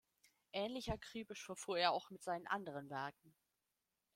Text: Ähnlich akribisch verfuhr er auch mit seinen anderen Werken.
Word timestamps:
Ähnlich 0.51 0.91
akribisch 0.91 1.45
verfuhr 1.45 1.77
er 1.77 1.91
auch 1.91 2.09
mit 2.09 2.23
seinen 2.23 2.47
anderen 2.47 2.89
Werken. 2.89 3.35